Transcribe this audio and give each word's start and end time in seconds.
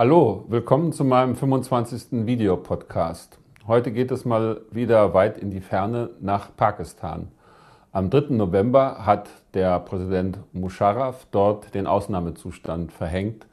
Hallo, 0.00 0.44
willkommen 0.46 0.92
zu 0.92 1.02
meinem 1.02 1.34
25. 1.34 2.24
Videopodcast. 2.24 3.36
Heute 3.66 3.90
geht 3.90 4.12
es 4.12 4.24
mal 4.24 4.60
wieder 4.70 5.12
weit 5.12 5.38
in 5.38 5.50
die 5.50 5.60
Ferne 5.60 6.10
nach 6.20 6.54
Pakistan. 6.56 7.32
Am 7.90 8.08
3. 8.08 8.36
November 8.36 9.04
hat 9.04 9.28
der 9.54 9.80
Präsident 9.80 10.38
Musharraf 10.52 11.26
dort 11.32 11.74
den 11.74 11.88
Ausnahmezustand 11.88 12.92
verhängt, 12.92 13.48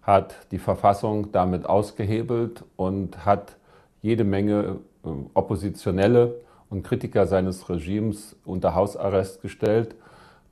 hat 0.00 0.36
die 0.52 0.60
Verfassung 0.60 1.32
damit 1.32 1.66
ausgehebelt 1.66 2.62
und 2.76 3.26
hat 3.26 3.56
jede 4.00 4.22
Menge 4.22 4.76
äh, 5.04 5.08
Oppositionelle 5.34 6.36
und 6.70 6.84
Kritiker 6.84 7.26
seines 7.26 7.68
Regimes 7.68 8.36
unter 8.44 8.76
Hausarrest 8.76 9.42
gestellt, 9.42 9.96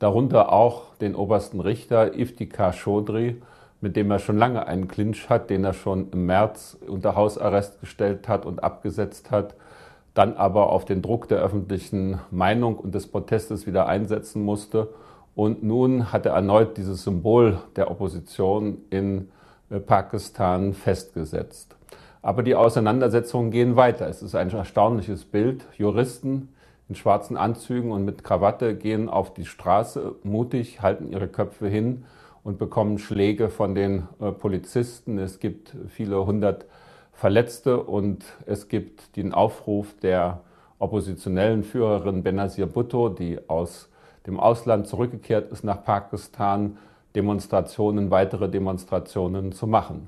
darunter 0.01 0.53
auch 0.53 0.97
den 0.97 1.15
obersten 1.15 1.61
Richter 1.61 2.19
Iftikhar 2.19 2.73
Chaudhry, 2.73 3.41
mit 3.87 3.95
dem 3.95 4.11
er 4.11 4.19
schon 4.19 4.37
lange 4.37 4.67
einen 4.67 4.89
Clinch 4.89 5.31
hat, 5.31 5.49
den 5.49 5.63
er 5.63 5.73
schon 5.73 6.11
im 6.11 6.27
März 6.27 6.77
unter 6.89 7.15
Hausarrest 7.15 7.81
gestellt 7.81 8.27
hat 8.27 8.45
und 8.45 8.65
abgesetzt 8.65 9.31
hat, 9.31 9.55
dann 10.13 10.35
aber 10.35 10.71
auf 10.71 10.85
den 10.85 11.03
Druck 11.03 11.29
der 11.29 11.39
öffentlichen 11.39 12.19
Meinung 12.33 12.79
und 12.79 12.97
des 12.97 13.07
Protestes 13.07 13.65
wieder 13.65 13.87
einsetzen 13.87 14.43
musste. 14.43 14.89
Und 15.37 15.63
nun 15.63 16.13
hat 16.13 16.27
er 16.27 16.33
erneut 16.33 16.77
dieses 16.77 17.05
Symbol 17.05 17.61
der 17.77 17.89
Opposition 17.89 18.79
in 18.91 19.29
äh, 19.71 19.79
Pakistan 19.79 20.73
festgesetzt. 20.73 21.77
Aber 22.23 22.43
die 22.43 22.57
Auseinandersetzungen 22.57 23.53
gehen 23.53 23.77
weiter. 23.77 24.09
Es 24.09 24.21
ist 24.21 24.35
ein 24.35 24.51
erstaunliches 24.51 25.25
Bild. 25.27 25.65
Juristen 25.79 26.49
in 26.89 26.97
schwarzen 26.97 27.37
Anzügen 27.37 27.93
und 27.93 28.05
mit 28.05 28.25
Krawatte 28.25 28.75
gehen 28.75 29.09
auf 29.09 29.33
die 29.33 29.47
Straße 29.47 30.17
mutig, 30.25 30.83
halten 30.83 31.13
ihre 31.13 31.29
Köpfe 31.29 31.69
hin 31.69 32.03
und 32.47 32.59
bekommen 32.59 32.99
Schläge 33.01 33.49
von 33.49 33.75
den 33.75 34.07
äh, 34.21 34.31
Polizisten. 34.31 35.19
Es 35.19 35.41
gibt 35.41 35.75
viele 35.89 36.25
hundert 36.25 36.67
Verletzte 37.13 37.83
und 37.83 38.25
es 38.47 38.69
gibt 38.69 39.17
den 39.17 39.35
Aufruf 39.35 39.97
der 40.01 40.43
oppositionellen 40.79 41.65
Führerin 41.65 42.23
Benazir 42.23 42.67
Bhutto, 42.67 43.09
die 43.09 43.41
aus 43.49 43.91
dem 44.29 44.39
Ausland 44.39 44.87
zurückgekehrt 44.87 45.51
ist 45.51 45.65
nach 45.65 45.83
Pakistan, 45.83 46.79
Demonstrationen, 47.17 48.13
weitere 48.13 48.49
Demonstrationen 48.49 49.51
zu 49.51 49.67
machen. 49.67 50.07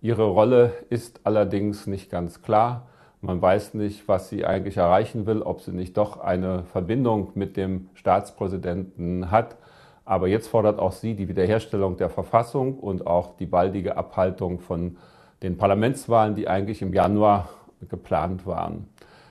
Ihre 0.00 0.24
Rolle 0.24 0.72
ist 0.90 1.20
allerdings 1.22 1.86
nicht 1.86 2.10
ganz 2.10 2.42
klar. 2.42 2.88
Man 3.20 3.40
weiß 3.40 3.74
nicht, 3.74 4.08
was 4.08 4.28
sie 4.28 4.44
eigentlich 4.44 4.76
erreichen 4.76 5.24
will, 5.26 5.40
ob 5.40 5.60
sie 5.60 5.70
nicht 5.70 5.96
doch 5.96 6.18
eine 6.18 6.64
Verbindung 6.64 7.30
mit 7.36 7.56
dem 7.56 7.90
Staatspräsidenten 7.94 9.30
hat. 9.30 9.56
Aber 10.06 10.28
jetzt 10.28 10.46
fordert 10.46 10.78
auch 10.78 10.92
sie 10.92 11.14
die 11.14 11.28
Wiederherstellung 11.28 11.96
der 11.96 12.08
Verfassung 12.08 12.78
und 12.78 13.06
auch 13.06 13.36
die 13.36 13.46
baldige 13.46 13.96
Abhaltung 13.96 14.60
von 14.60 14.96
den 15.42 15.58
Parlamentswahlen, 15.58 16.36
die 16.36 16.48
eigentlich 16.48 16.80
im 16.80 16.94
Januar 16.94 17.48
geplant 17.88 18.46
waren. 18.46 18.88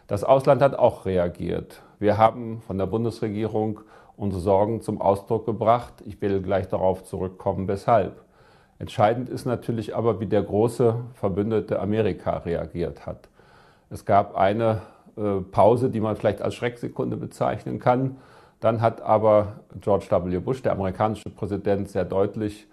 Das 0.08 0.24
Ausland 0.24 0.62
hat 0.62 0.78
auch 0.78 1.06
reagiert. 1.06 1.82
Wir 1.98 2.18
haben 2.18 2.62
von 2.68 2.78
der 2.78 2.86
Bundesregierung 2.86 3.80
unsere 4.18 4.42
Sorgen 4.42 4.82
zum 4.82 5.02
Ausdruck 5.02 5.46
gebracht. 5.46 5.94
Ich 6.06 6.22
will 6.22 6.42
gleich 6.42 6.68
darauf 6.68 7.06
zurückkommen, 7.06 7.68
weshalb. 7.68 8.22
Entscheidend 8.78 9.30
ist 9.30 9.46
natürlich 9.46 9.96
aber, 9.96 10.20
wie 10.20 10.26
der 10.26 10.44
große 10.44 10.96
Verbündete 11.14 11.80
Amerika 11.80 12.38
reagiert 12.38 13.06
hat. 13.06 13.30
Es 13.90 14.04
gab 14.04 14.36
eine 14.36 14.82
äh, 15.16 15.40
Pause, 15.40 15.90
die 15.90 16.02
man 16.02 16.18
vielleicht 16.18 16.42
als 16.42 16.56
Schrecksekunde 16.56 17.16
bezeichnen 17.16 17.80
kann. 17.80 18.18
Dann 18.66 18.82
hat 18.82 19.04
aber 19.04 19.58
George 19.80 20.08
W. 20.10 20.40
Bush, 20.40 20.64
der 20.64 20.72
amerikanische 20.72 21.30
Präsident, 21.30 21.88
sehr 21.88 22.04
deutlich 22.04 22.66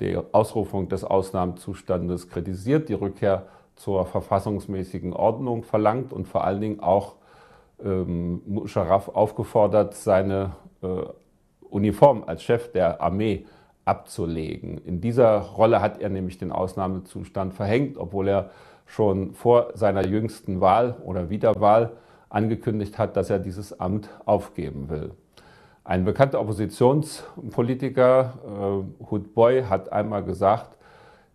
die 0.00 0.18
Ausrufung 0.32 0.88
des 0.88 1.04
Ausnahmezustandes 1.04 2.28
kritisiert, 2.28 2.88
die 2.88 2.94
Rückkehr 2.94 3.46
zur 3.76 4.06
verfassungsmäßigen 4.06 5.12
Ordnung 5.12 5.62
verlangt 5.62 6.12
und 6.12 6.26
vor 6.26 6.42
allen 6.42 6.60
Dingen 6.60 6.80
auch 6.80 7.14
ähm, 7.80 8.42
Musharraf 8.44 9.06
aufgefordert, 9.06 9.94
seine 9.94 10.56
äh, 10.82 10.88
Uniform 11.70 12.24
als 12.26 12.42
Chef 12.42 12.72
der 12.72 13.00
Armee 13.00 13.46
abzulegen. 13.84 14.78
In 14.78 15.00
dieser 15.00 15.38
Rolle 15.38 15.80
hat 15.80 16.00
er 16.00 16.08
nämlich 16.08 16.38
den 16.38 16.50
Ausnahmezustand 16.50 17.54
verhängt, 17.54 17.98
obwohl 17.98 18.26
er 18.26 18.50
schon 18.84 19.32
vor 19.32 19.68
seiner 19.74 20.04
jüngsten 20.08 20.60
Wahl 20.60 20.96
oder 21.04 21.30
Wiederwahl 21.30 21.92
angekündigt 22.30 22.98
hat, 22.98 23.16
dass 23.16 23.30
er 23.30 23.38
dieses 23.38 23.78
Amt 23.78 24.08
aufgeben 24.24 24.88
will. 24.88 25.12
Ein 25.86 26.04
bekannter 26.04 26.40
Oppositionspolitiker, 26.40 28.34
äh, 28.44 29.04
Hood 29.04 29.34
Boy, 29.34 29.62
hat 29.62 29.92
einmal 29.92 30.24
gesagt, 30.24 30.76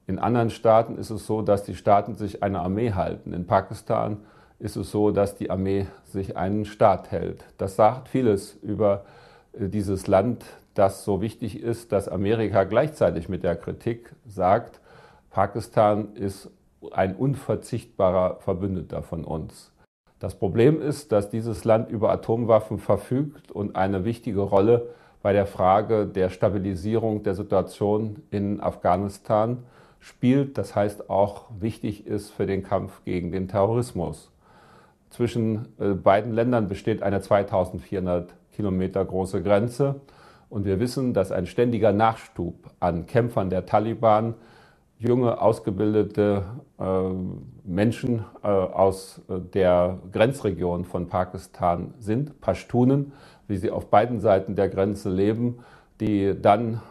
in 0.08 0.20
anderen 0.20 0.50
Staaten 0.50 0.98
ist 0.98 1.10
es 1.10 1.26
so, 1.26 1.42
dass 1.42 1.64
die 1.64 1.74
Staaten 1.74 2.16
sich 2.16 2.44
eine 2.44 2.60
Armee 2.60 2.92
halten. 2.92 3.32
In 3.32 3.48
Pakistan 3.48 4.18
ist 4.60 4.76
es 4.76 4.92
so, 4.92 5.12
dass 5.12 5.38
die 5.38 5.50
Armee 5.50 5.88
sich 6.04 6.36
einen 6.36 6.66
Staat 6.66 7.12
hält. 7.12 7.46
Das 7.58 7.78
sagt 7.78 8.10
vieles 8.10 8.56
über 8.56 9.06
äh, 9.54 9.70
dieses 9.70 10.08
Land, 10.08 10.44
das 10.74 11.06
so 11.06 11.22
wichtig 11.22 11.64
ist, 11.64 11.94
dass 11.94 12.10
Amerika 12.10 12.66
gleichzeitig 12.66 13.30
mit 13.30 13.44
der 13.44 13.56
Kritik 13.56 14.14
sagt, 14.28 14.82
Pakistan 15.30 16.14
ist 16.16 16.52
ein 16.92 17.16
unverzichtbarer 17.16 18.42
Verbündeter 18.42 19.02
von 19.02 19.24
uns. 19.24 19.71
Das 20.22 20.36
Problem 20.36 20.80
ist, 20.80 21.12
dass 21.12 21.32
dieses 21.32 21.66
Land 21.66 21.90
über 21.90 22.12
Atomwaffen 22.12 22.78
verfügt 22.78 23.52
und 23.52 23.76
eine 23.76 24.06
wichtige 24.06 24.42
Rolle 24.42 24.90
bei 25.24 25.34
der 25.34 25.48
Frage 25.48 26.06
der 26.06 26.30
Stabilisierung 26.30 27.24
der 27.24 27.34
Situation 27.34 28.22
in 28.30 28.62
Afghanistan 28.62 29.64
spielt. 30.00 30.60
Das 30.60 30.76
heißt 30.76 31.10
auch 31.10 31.46
wichtig 31.60 32.06
ist 32.06 32.30
für 32.30 32.46
den 32.46 32.62
Kampf 32.62 33.04
gegen 33.04 33.32
den 33.32 33.48
Terrorismus. 33.48 34.30
Zwischen 35.10 35.70
äh, 35.80 35.96
beiden 35.96 36.34
Ländern 36.34 36.68
besteht 36.68 37.02
eine 37.02 37.20
2400 37.20 38.36
Kilometer 38.52 39.04
große 39.04 39.42
Grenze. 39.42 40.02
Und 40.50 40.66
wir 40.66 40.80
wissen, 40.80 41.16
dass 41.16 41.32
ein 41.32 41.48
ständiger 41.48 41.94
Nachstub 41.94 42.70
an 42.80 43.08
Kämpfern 43.08 43.50
der 43.50 43.66
Taliban 43.66 44.36
junge, 45.02 45.42
ausgebildete 45.42 46.44
äh, 46.80 46.84
Menschen 47.64 48.24
äh, 48.44 48.48
aus 48.48 49.22
äh, 49.30 49.40
der 49.40 49.98
Grenzregion 50.12 50.86
von 50.86 51.08
Pakistan 51.08 51.94
sind, 52.00 52.40
Pashtunen, 52.40 53.12
wie 53.48 53.58
sie 53.58 53.72
auf 53.72 53.88
beiden 53.88 54.20
Seiten 54.20 54.56
der 54.56 54.70
Grenze 54.70 55.10
leben, 55.10 55.60
die 56.00 56.34
dann 56.40 56.82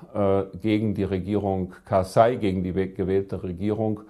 gegen 0.61 0.95
die 0.95 1.05
Regierung 1.05 1.73
Karzai, 1.85 2.35
gegen 2.35 2.65
die 2.65 2.73
gewählte 2.73 3.43
Regierung 3.43 4.01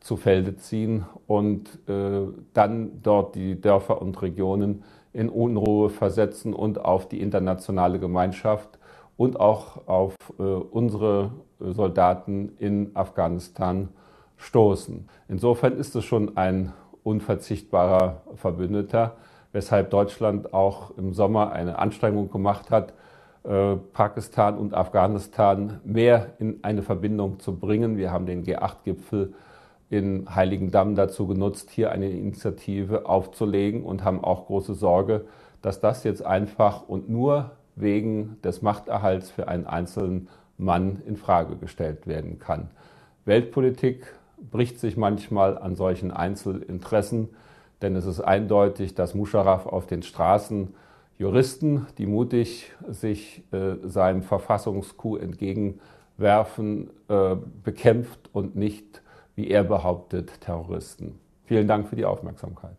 zu 0.00 0.16
Felde 0.16 0.56
ziehen 0.56 1.04
und 1.26 1.78
dann 1.86 2.90
dort 3.02 3.34
die 3.34 3.60
Dörfer 3.60 4.00
und 4.00 4.20
Regionen 4.22 4.82
in 5.12 5.28
Unruhe 5.28 5.90
versetzen 5.90 6.54
und 6.54 6.82
auf 6.82 7.08
die 7.08 7.20
internationale 7.20 7.98
Gemeinschaft 7.98 8.79
und 9.20 9.38
auch 9.38 9.86
auf 9.86 10.14
äh, 10.38 10.42
unsere 10.42 11.32
Soldaten 11.58 12.52
in 12.58 12.92
Afghanistan 12.94 13.90
stoßen. 14.38 15.10
Insofern 15.28 15.76
ist 15.76 15.94
es 15.94 16.06
schon 16.06 16.38
ein 16.38 16.72
unverzichtbarer 17.02 18.22
Verbündeter, 18.36 19.16
weshalb 19.52 19.90
Deutschland 19.90 20.54
auch 20.54 20.96
im 20.96 21.12
Sommer 21.12 21.52
eine 21.52 21.78
Anstrengung 21.78 22.30
gemacht 22.30 22.70
hat, 22.70 22.94
äh, 23.44 23.76
Pakistan 23.92 24.56
und 24.56 24.72
Afghanistan 24.72 25.80
mehr 25.84 26.28
in 26.38 26.60
eine 26.62 26.82
Verbindung 26.82 27.40
zu 27.40 27.58
bringen. 27.58 27.98
Wir 27.98 28.12
haben 28.12 28.24
den 28.24 28.42
G8-Gipfel 28.42 29.34
in 29.90 30.34
Heiligendamm 30.34 30.94
dazu 30.94 31.26
genutzt, 31.26 31.68
hier 31.68 31.92
eine 31.92 32.08
Initiative 32.08 33.04
aufzulegen 33.04 33.82
und 33.82 34.02
haben 34.02 34.24
auch 34.24 34.46
große 34.46 34.72
Sorge, 34.72 35.26
dass 35.60 35.78
das 35.78 36.04
jetzt 36.04 36.24
einfach 36.24 36.88
und 36.88 37.10
nur 37.10 37.50
wegen 37.80 38.36
des 38.42 38.62
Machterhalts 38.62 39.30
für 39.30 39.48
einen 39.48 39.66
einzelnen 39.66 40.28
Mann 40.58 41.02
in 41.06 41.16
Frage 41.16 41.56
gestellt 41.56 42.06
werden 42.06 42.38
kann. 42.38 42.70
Weltpolitik 43.24 44.14
bricht 44.50 44.78
sich 44.78 44.96
manchmal 44.96 45.58
an 45.58 45.76
solchen 45.76 46.10
Einzelinteressen, 46.10 47.30
denn 47.82 47.96
es 47.96 48.06
ist 48.06 48.20
eindeutig, 48.20 48.94
dass 48.94 49.14
Musharraf 49.14 49.66
auf 49.66 49.86
den 49.86 50.02
Straßen 50.02 50.74
Juristen, 51.18 51.86
die 51.98 52.06
mutig 52.06 52.72
sich 52.88 53.42
äh, 53.52 53.76
seinem 53.82 54.22
Verfassungscoup 54.22 55.20
entgegenwerfen, 55.20 56.90
äh, 57.08 57.36
bekämpft 57.62 58.30
und 58.32 58.56
nicht, 58.56 59.02
wie 59.34 59.48
er 59.48 59.64
behauptet, 59.64 60.40
Terroristen. 60.40 61.18
Vielen 61.44 61.68
Dank 61.68 61.88
für 61.88 61.96
die 61.96 62.06
Aufmerksamkeit. 62.06 62.76